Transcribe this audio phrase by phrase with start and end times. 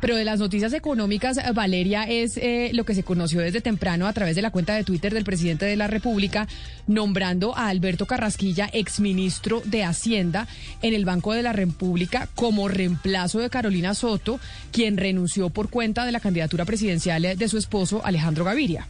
[0.00, 4.06] Pero de las noticias económicas, eh, Valeria, es eh, lo que se conoció desde temprano
[4.06, 6.46] a través de la cuenta de Twitter del presidente de la República,
[6.86, 10.46] nombrando a Alberto Carrasquilla, exministro de Hacienda,
[10.82, 14.38] en el Banco de la República como reemplazo de Carolina Soto,
[14.72, 18.86] quien renunció por cuenta de la candidatura presidencial de su esposo Alejandro Gaviria.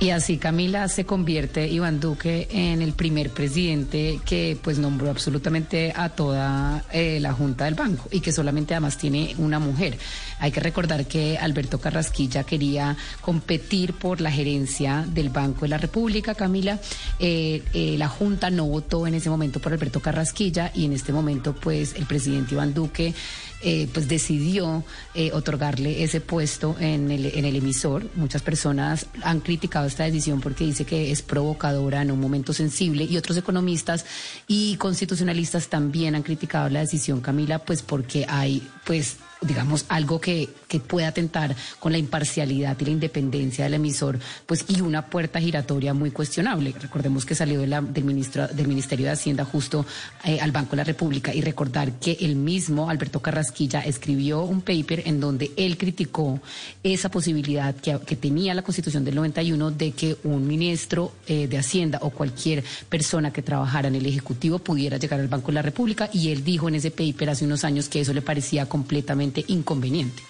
[0.00, 5.92] Y así Camila se convierte Iván Duque en el primer presidente que pues nombró absolutamente
[5.94, 9.98] a toda eh, la junta del banco y que solamente además tiene una mujer.
[10.38, 15.78] Hay que recordar que Alberto Carrasquilla quería competir por la gerencia del Banco de la
[15.78, 16.78] República, Camila.
[17.18, 21.12] Eh, eh, la junta no votó en ese momento por Alberto Carrasquilla y en este
[21.12, 23.14] momento pues el presidente Iván Duque
[23.60, 28.08] eh, pues decidió eh, otorgarle ese puesto en el, en el emisor.
[28.14, 33.04] Muchas personas han criticado esta decisión porque dice que es provocadora en un momento sensible
[33.04, 34.06] y otros economistas
[34.46, 40.48] y constitucionalistas también han criticado la decisión, Camila, pues porque hay pues digamos, algo que,
[40.66, 45.40] que pueda atentar con la imparcialidad y la independencia del emisor, pues, y una puerta
[45.40, 46.74] giratoria muy cuestionable.
[46.80, 49.86] Recordemos que salió del, ministro, del Ministerio de Hacienda justo
[50.24, 54.60] eh, al Banco de la República y recordar que el mismo Alberto Carrasquilla escribió un
[54.60, 56.40] paper en donde él criticó
[56.82, 61.58] esa posibilidad que, que tenía la Constitución del 91 de que un ministro eh, de
[61.58, 65.62] Hacienda o cualquier persona que trabajara en el Ejecutivo pudiera llegar al Banco de la
[65.62, 69.42] República y él dijo en ese paper hace unos años que eso le parecía completamente
[69.48, 70.22] inconveniente.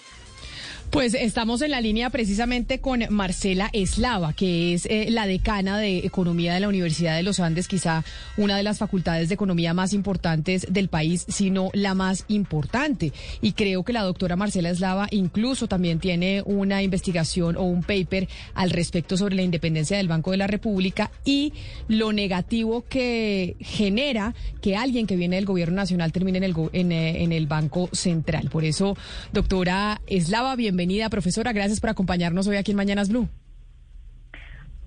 [0.91, 5.99] Pues estamos en la línea precisamente con Marcela Eslava, que es eh, la decana de
[5.99, 8.03] Economía de la Universidad de los Andes, quizá
[8.37, 13.13] una de las facultades de economía más importantes del país, sino la más importante.
[13.39, 18.27] Y creo que la doctora Marcela Eslava incluso también tiene una investigación o un paper
[18.55, 21.53] al respecto sobre la independencia del Banco de la República y
[21.87, 27.23] lo negativo que genera que alguien que viene del gobierno nacional termine en el, eh,
[27.23, 28.49] en el Banco Central.
[28.49, 28.97] Por eso,
[29.31, 31.51] doctora Eslava, bienvenida bienvenida, profesora.
[31.51, 33.27] Gracias por acompañarnos hoy aquí en Mañanas Blue.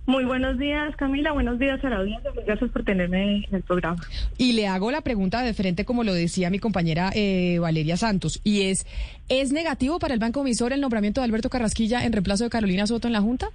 [0.07, 1.33] Muy buenos días, Camila.
[1.33, 2.31] Buenos días a la audiencia.
[2.47, 4.03] Gracias por tenerme en el programa.
[4.39, 8.41] Y le hago la pregunta de frente, como lo decía mi compañera eh, Valeria Santos,
[8.43, 8.87] y es,
[9.29, 12.87] ¿es negativo para el Banco Emisor el nombramiento de Alberto Carrasquilla en reemplazo de Carolina
[12.87, 13.49] Soto en la Junta?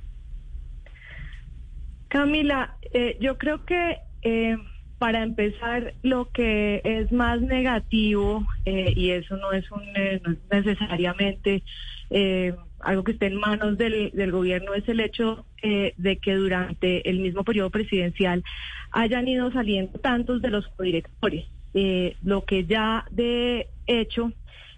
[2.09, 4.57] Camila, eh, yo creo que eh,
[4.99, 9.81] para empezar, lo que es más negativo, y eso no es, un,
[10.23, 11.63] no es necesariamente
[12.09, 17.09] eh, algo que esté en manos del, gobierno es el hecho eh, de que durante
[17.09, 18.43] el mismo periodo presidencial
[18.91, 24.27] hayan ido saliendo tantos de los codirectores, eh, lo que ya de hecho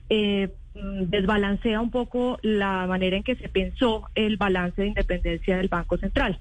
[0.09, 0.45] mm,
[1.01, 5.97] desbalancea un poco la manera en que se pensó el balance de independencia del Banco
[5.97, 6.40] Central.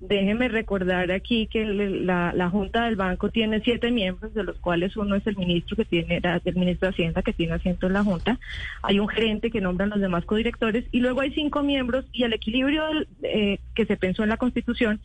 [0.00, 5.14] Déjeme recordar aquí que la, Junta del Banco tiene siete miembros, de los cuales uno
[5.14, 8.38] es el ministro que tiene, el ministro de Hacienda que tiene asiento en la Junta.
[8.82, 12.32] Hay un gerente que nombran los demás codirectores y luego hay cinco miembros y el
[12.32, 12.82] equilibrio
[13.22, 15.00] eh, que se pensó en la Constitución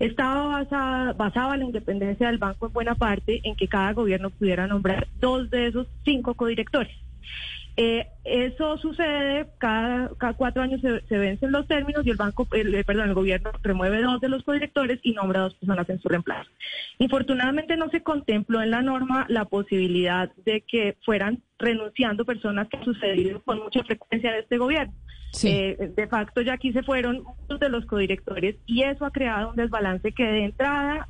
[0.00, 4.30] estaba basada, basado en la independencia del banco en buena parte en que cada gobierno
[4.30, 6.96] pudiera nombrar dos de esos cinco codirectores.
[7.82, 13.08] Eh, eso sucede, cada, cuatro años se, vencen los términos y el banco, el, perdón,
[13.08, 16.50] el gobierno remueve dos de los codirectores y nombra dos personas en su reemplazo.
[16.98, 22.84] Infortunadamente no se contempló en la norma la posibilidad de que fueran renunciando personas que
[22.84, 24.92] sucedido con mucha frecuencia en este gobierno.
[25.42, 29.50] Eh, de facto ya aquí se fueron muchos de los codirectores y eso ha creado
[29.50, 31.08] un desbalance que de entrada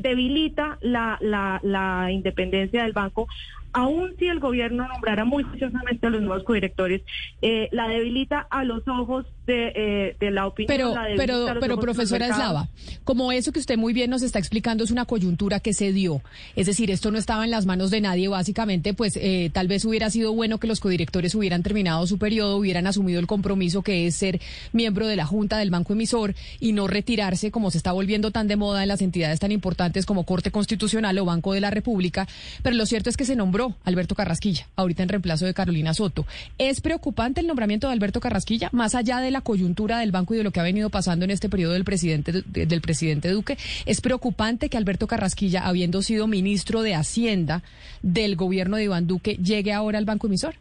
[0.00, 3.28] debilita la, la, la independencia del banco
[3.72, 7.02] aun si el gobierno nombrara muy juiciosamente a los nuevos codirectores,
[7.40, 10.68] eh, la debilita a los ojos de, eh, la opinión.
[10.68, 12.68] Pero, pero, pero profesora Eslava,
[13.04, 16.22] como eso que usted muy bien nos está explicando es una coyuntura que se dio,
[16.54, 19.84] es decir, esto no estaba en las manos de nadie, básicamente, pues eh, tal vez
[19.84, 24.06] hubiera sido bueno que los codirectores hubieran terminado su periodo, hubieran asumido el compromiso que
[24.06, 24.40] es ser
[24.72, 28.48] miembro de la Junta del Banco Emisor y no retirarse como se está volviendo tan
[28.48, 32.28] de moda en las entidades tan importantes como Corte Constitucional o Banco de la República,
[32.62, 36.26] pero lo cierto es que se nombró Alberto Carrasquilla, ahorita en reemplazo de Carolina Soto.
[36.58, 40.38] ¿Es preocupante el nombramiento de Alberto Carrasquilla, más allá de la coyuntura del banco y
[40.38, 43.56] de lo que ha venido pasando en este periodo del presidente, del presidente Duque?
[43.86, 47.62] ¿Es preocupante que Alberto Carrasquilla, habiendo sido ministro de Hacienda
[48.02, 50.54] del gobierno de Iván Duque, llegue ahora al banco emisor?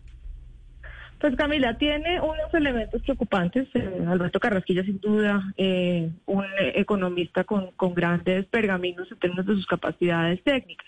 [1.22, 3.68] Pues Camila, tiene unos elementos preocupantes.
[3.76, 9.54] Eh, Alberto Carrasquilla, sin duda, eh, un economista con, con grandes pergaminos en términos de
[9.54, 10.88] sus capacidades técnicas.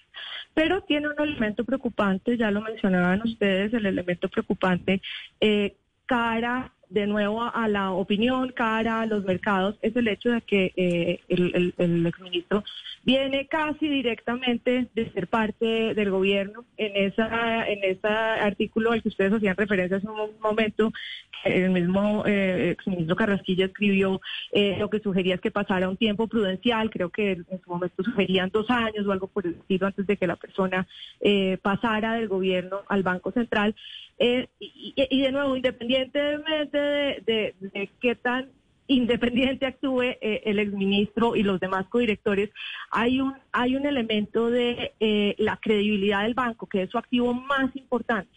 [0.53, 5.01] Pero tiene un elemento preocupante, ya lo mencionaban ustedes, el elemento preocupante
[5.39, 10.41] eh, cara de nuevo a, la opinión cara a los mercados es el hecho de
[10.41, 12.63] que eh, el, el, exministro
[13.03, 16.65] viene casi directamente de ser parte del gobierno.
[16.77, 20.93] En esa en ese artículo al que ustedes hacían referencia hace un momento
[21.43, 26.27] el mismo eh, exministro Carrasquilla escribió eh, lo que sugería es que pasara un tiempo
[26.27, 30.07] prudencial creo que en su momento sugerían dos años o algo por el estilo antes
[30.07, 30.87] de que la persona
[31.19, 33.75] eh, pasara del gobierno al Banco Central.
[34.17, 38.49] Eh, y, de nuevo, independientemente de, qué tan
[38.95, 42.49] independiente actúe eh, el exministro y los demás codirectores,
[42.91, 47.33] hay un, hay un elemento de eh, la credibilidad del banco, que es su activo
[47.33, 48.31] más importante,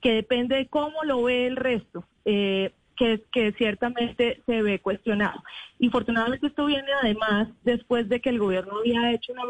[0.00, 2.04] que depende de cómo lo ve el resto
[2.96, 5.42] que, que ciertamente se ve cuestionado.
[5.78, 9.44] Infortunadamente esto viene además después de que el gobierno había hecho una,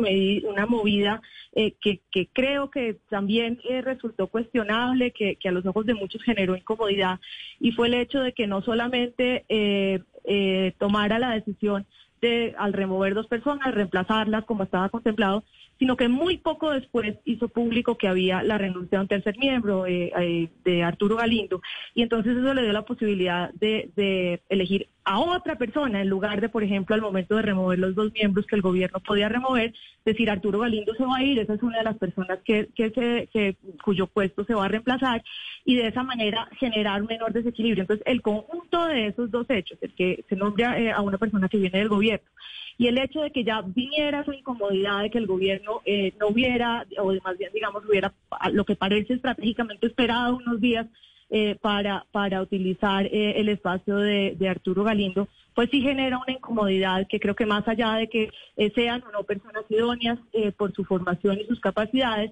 [0.51, 1.23] una movida
[1.55, 5.95] eh, que, que, creo que también eh, resultó cuestionable, que, que, a los ojos de
[5.95, 7.21] muchos generó incomodidad,
[7.61, 11.87] y fue el hecho de que no solamente eh, eh tomara la decisión
[12.21, 15.45] de, al remover dos personas, reemplazarlas como estaba contemplado,
[15.79, 19.87] sino que muy poco después hizo público que había la renuncia de un tercer miembro,
[19.87, 21.61] eh, eh, de Arturo Galindo,
[21.95, 26.41] y entonces eso le dio la posibilidad de, de, elegir a otra persona en lugar
[26.41, 29.73] de, por ejemplo, al momento de remover los dos miembros que el gobierno podía remover,
[30.05, 32.91] decir Arturo Galindo se va a ir, esa es una de las personas que, que
[32.91, 35.23] que, cuyo puesto se va a reemplazar,
[35.65, 37.83] y de esa manera generar menor desequilibrio.
[37.83, 41.49] Entonces, el conjunto de esos dos hechos, el que se nombra eh, a una persona
[41.49, 42.29] que viene del gobierno,
[42.77, 46.29] y el hecho de que ya viniera esa incomodidad de que el gobierno eh, no
[46.29, 48.13] hubiera, o más bien, digamos, hubiera
[48.51, 50.87] lo que parece estratégicamente esperado unos días
[51.31, 57.07] eh, para, para utilizar eh, el espacio de, Arturo Galindo, pues sí genera una incomodidad
[57.09, 58.31] que creo que más allá de que
[58.75, 60.19] sean o no personas idóneas
[60.57, 62.31] por su formación y sus capacidades,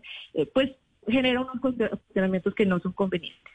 [0.53, 0.73] pues
[1.09, 3.54] genera unos cuestionamientos que no son convenientes.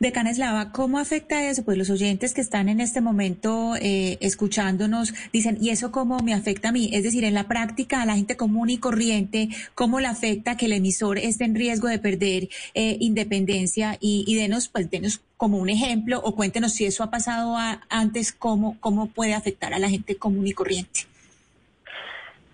[0.00, 1.64] De Caneslava, ¿cómo afecta eso?
[1.64, 6.34] Pues los oyentes que están en este momento eh, escuchándonos dicen, ¿y eso cómo me
[6.34, 6.90] afecta a mí?
[6.92, 10.66] Es decir, en la práctica a la gente común y corriente, ¿cómo le afecta que
[10.66, 13.96] el emisor esté en riesgo de perder eh, independencia?
[14.00, 17.56] Y, denos, pues, denos como un ejemplo o cuéntenos si eso ha pasado
[17.88, 21.06] antes, ¿cómo, ¿cómo puede afectar a la gente común y corriente?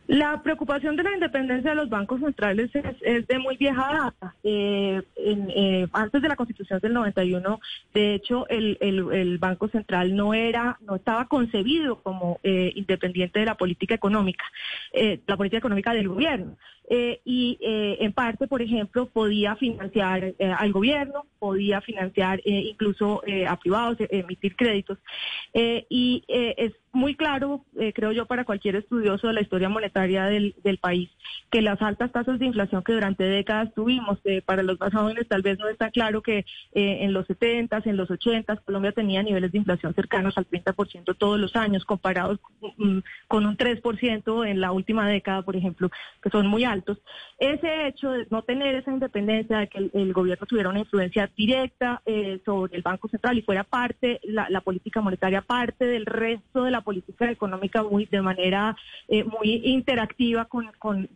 [0.06, 4.34] La preocupación de la independencia de los bancos centrales es, de muy vieja data.
[4.44, 7.60] Eh, eh, antes de la Constitución del 91,
[7.92, 13.56] de hecho, el, Banco Central no era, no estaba concebido como eh, independiente de la
[13.56, 14.44] política económica,
[15.26, 16.56] la política económica del gobierno.
[16.88, 24.54] Y en parte, por ejemplo, podía financiar al gobierno, podía financiar incluso a privados, emitir
[24.56, 24.98] créditos.
[25.54, 30.54] y es muy claro, eh, creo yo, para cualquier estudioso de la historia monetaria del,
[30.80, 31.10] país,
[31.50, 35.26] que las altas tasas de inflación que durante décadas tuvimos, eh, para los más jóvenes
[35.28, 36.38] tal vez no está claro que
[36.72, 41.16] eh, en los 70, en los 80, Colombia tenía niveles de inflación cercanos al 30%
[41.16, 42.38] todos los años, comparados
[42.76, 42.98] mm,
[43.28, 45.90] con un 3% en la última década, por ejemplo,
[46.22, 46.73] que son muy altos.
[47.38, 52.02] Ese hecho de no tener esa independencia, de que el, gobierno tuviera una influencia directa
[52.44, 56.70] sobre el Banco Central y fuera parte, la, la política monetaria, parte del resto de
[56.70, 58.76] la política económica muy de manera
[59.08, 61.08] eh, muy interactiva con, con,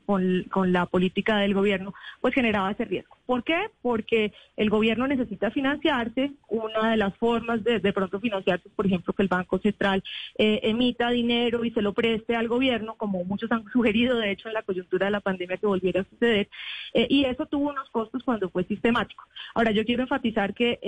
[0.50, 3.16] con, la política del gobierno, pues generaba ese riesgo.
[3.26, 3.70] ¿Por qué?
[3.82, 6.32] Porque el gobierno necesita financiarse.
[6.49, 10.02] Una de las formas de, de pronto financiarse por ejemplo, que el Banco Central
[10.37, 14.49] eh, emita dinero y se lo preste al gobierno, como muchos han sugerido, de hecho,
[14.49, 16.49] en la coyuntura de la pandemia que volviera a suceder.
[16.93, 19.25] Eh, y eso tuvo unos costos cuando fue sistemático.
[19.55, 20.79] Ahora, yo quiero enfatizar que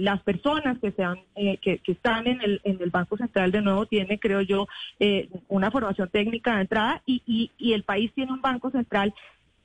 [0.00, 3.86] las personas que, sean, que, que, están en el, en el Banco Central de nuevo
[3.86, 4.66] tiene, creo yo,
[4.98, 9.12] eh, una formación técnica de entrada y, y, el país tiene un banco central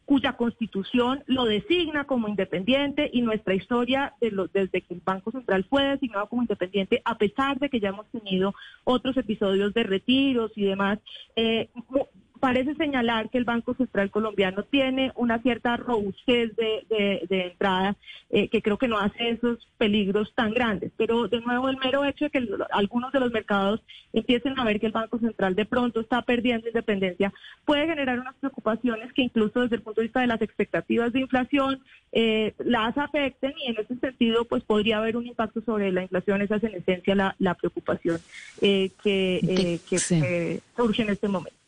[0.05, 5.65] cuya constitución lo designa como independiente y nuestra historia de desde que el Banco Central
[5.69, 10.51] fue designado como independiente, a pesar de que ya hemos tenido otros episodios de retiros
[10.55, 10.99] y demás,
[11.35, 11.69] eh,
[12.41, 17.95] parece señalar que el Banco Central colombiano tiene una cierta robustez de, entrada
[18.31, 20.91] eh, que creo que no hace esos peligros tan grandes.
[20.97, 23.81] Pero de nuevo el mero hecho de que algunos de los mercados
[24.11, 27.31] empiecen a ver que el Banco Central de pronto está perdiendo independencia
[27.63, 31.19] puede generar unas preocupaciones que incluso desde el punto de vista de las expectativas de
[31.21, 31.79] inflación
[32.11, 36.41] eh, las afecten y en ese sentido pues podría haber un impacto sobre la inflación.
[36.41, 38.19] Esa es en esencia la, preocupación
[38.61, 41.60] eh, que, que surge en este momento.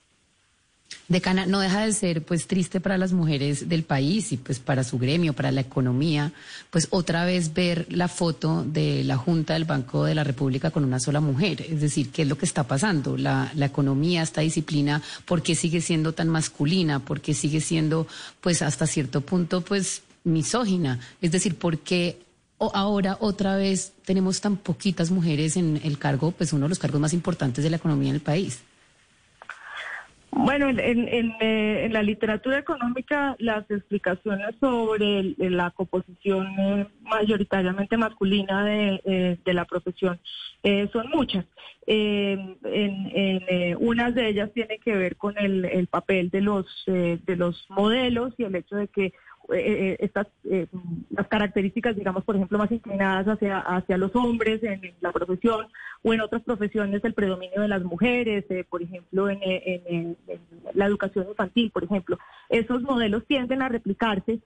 [1.13, 4.83] Decana, no deja de ser pues triste para las mujeres del país y pues para
[4.83, 6.33] su gremio, para la economía,
[6.71, 10.83] pues otra vez ver la foto de la Junta del Banco de la República con
[10.83, 11.61] una sola mujer.
[11.61, 13.15] Es decir, ¿qué es lo que está pasando?
[13.15, 16.99] La, la economía, esta disciplina, ¿por qué sigue siendo tan masculina?
[16.99, 18.07] ¿Por qué sigue siendo
[18.41, 20.99] pues hasta cierto punto pues misógina?
[21.21, 22.23] Es decir, ¿por qué
[22.57, 26.99] ahora otra vez tenemos tan poquitas mujeres en el cargo, pues uno de los cargos
[26.99, 28.59] más importantes de la economía en el país?
[30.35, 38.65] Bueno, en, eh, en, la literatura económica las explicaciones sobre la composición eh, mayoritariamente masculina
[38.65, 40.19] de, eh, de la profesión
[40.93, 41.45] son muchas.
[41.85, 42.57] en,
[43.79, 48.33] unas de ellas tienen que ver con el, el papel de los de los modelos
[48.37, 49.13] y el hecho de que
[49.51, 50.67] eh, eh, estas eh,
[51.09, 55.67] las características, digamos, por ejemplo, más inclinadas hacia, hacia los hombres en, la profesión
[56.01, 60.17] o en otras profesiones el predominio de las mujeres, por ejemplo, en,
[60.73, 62.17] la educación infantil, por ejemplo.
[62.49, 64.39] Esos modelos tienden a replicarse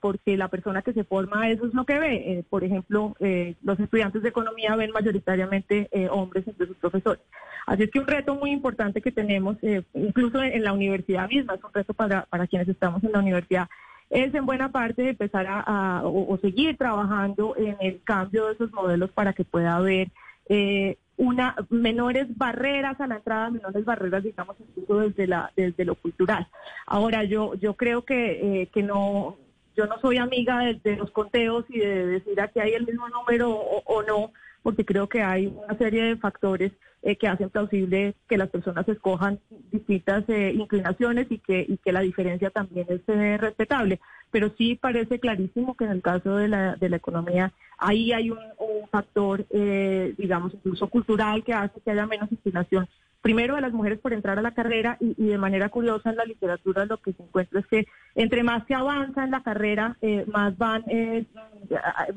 [0.00, 2.44] porque la persona que se forma eso es lo que ve.
[2.48, 3.16] por ejemplo,
[3.62, 7.22] los estudiantes de economía ven mayoritariamente hombres entre sus profesores.
[7.66, 9.56] Así es que un reto muy importante que tenemos,
[9.94, 13.68] incluso en, la universidad misma, es un reto para, para quienes estamos en la universidad,
[14.10, 19.10] es en buena parte empezar a, o, seguir trabajando en el cambio de esos modelos
[19.12, 20.10] para que pueda haber
[20.48, 25.94] eh, una menores barreras a la entrada, menores barreras, digamos, incluso desde la desde lo
[25.94, 26.48] cultural.
[26.86, 29.36] Ahora yo yo creo que, eh, que no
[29.76, 33.50] yo no soy amiga de, los conteos y de decir aquí hay el mismo número
[33.50, 38.36] o no porque creo que hay una serie de factores eh, que hacen plausible que
[38.36, 39.38] las personas escojan
[39.72, 44.00] distintas eh, inclinaciones y que, y que la diferencia también es eh, respetable.
[44.30, 48.30] Pero sí parece clarísimo que en el caso de la, de la economía, ahí hay
[48.30, 52.86] un, un factor, digamos, incluso cultural que hace que haya menos inclinación
[53.22, 56.24] primero de las mujeres por entrar a la carrera y, de manera curiosa en la
[56.24, 60.24] literatura lo que se encuentra es que entre más se avanza en la carrera, eh,
[60.26, 61.24] más van eh,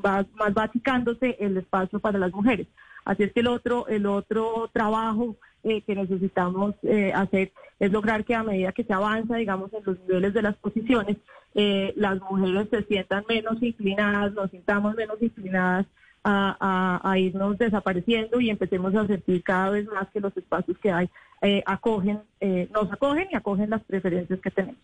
[0.04, 2.66] va, más va achicándose el espacio para las mujeres.
[3.04, 6.74] Así es que el otro el otro trabajo eh, que necesitamos
[7.14, 10.56] hacer es lograr que a medida que se avanza, digamos, en los niveles de las
[10.56, 11.16] posiciones,
[11.54, 15.86] las mujeres se sientan menos inclinadas, nos sintamos menos inclinadas
[16.24, 21.08] a, irnos desapareciendo y empecemos a sentir cada vez más que los espacios que hay
[21.42, 24.80] eh, acogen, eh, nos acogen y acogen las preferencias que tenemos.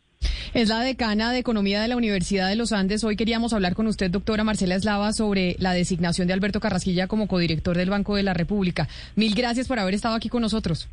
[0.53, 3.05] Es la decana de Economía de la Universidad de los Andes.
[3.05, 7.29] Hoy queríamos hablar con usted, doctora Marcela Eslava, sobre la designación de Alberto Carrasquilla como
[7.29, 8.89] codirector del Banco de la República.
[9.15, 10.89] Mil gracias por haber estado aquí con nosotros.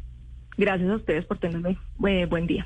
[0.58, 1.78] Gracias a ustedes por tenerme.
[1.98, 2.66] buen día.